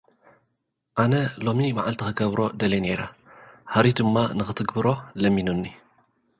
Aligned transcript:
ኣነ 1.01 1.13
ሎሚ 1.45 1.59
መዓልቲ 1.77 2.01
ኽገብሮ 2.09 2.39
ደልየ 2.59 2.79
ነይረ፣ 2.85 3.01
ሃሪ 3.73 3.85
ድማ 3.97 4.15
ንኸትግብሮ 4.37 4.87
ለሚኑኒ። 5.21 5.63